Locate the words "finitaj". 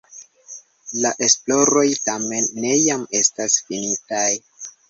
3.69-4.27